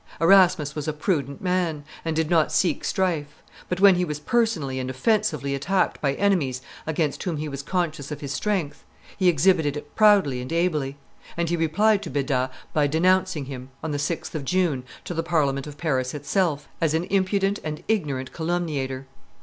Erasmus 0.19 0.73
was 0.73 0.87
a 0.87 0.93
prudent 0.93 1.43
man, 1.43 1.83
and 2.03 2.15
did 2.15 2.27
not 2.27 2.51
seek 2.51 2.83
strife; 2.83 3.43
but 3.69 3.79
when 3.79 3.93
he 3.93 4.03
was 4.03 4.19
personally 4.19 4.79
and 4.79 4.89
offensively 4.89 5.53
attacked 5.53 6.01
by 6.01 6.15
enemies 6.15 6.59
against 6.87 7.21
whom 7.21 7.37
he 7.37 7.47
was 7.47 7.61
conscious 7.61 8.09
of 8.09 8.19
his 8.19 8.31
strength, 8.33 8.83
he 9.15 9.27
exhibited 9.29 9.77
it 9.77 9.93
proudly 9.95 10.41
and 10.41 10.51
ably; 10.51 10.97
and 11.37 11.49
he 11.51 11.55
replied 11.55 12.01
to 12.01 12.09
Beda 12.09 12.49
by 12.73 12.87
denouncing 12.87 13.45
him, 13.45 13.69
on 13.83 13.91
the 13.91 13.99
6th 13.99 14.33
of 14.33 14.43
June, 14.43 14.83
to 15.03 15.13
the 15.13 15.21
Parliament 15.21 15.67
of 15.67 15.77
Paris 15.77 16.15
itself, 16.15 16.67
as 16.81 16.95
an 16.95 17.03
impudent 17.03 17.59
and 17.63 17.83
ignorant 17.87 18.33
calumniator. 18.33 19.05